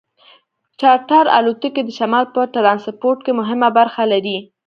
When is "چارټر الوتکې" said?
0.79-1.81